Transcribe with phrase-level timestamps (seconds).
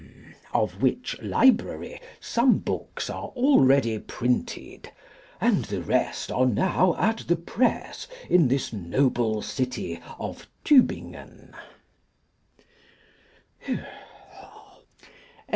[0.51, 4.91] Of which library some books are already printed,
[5.39, 11.53] and the rest are now at the press in this noble city of Tubingen.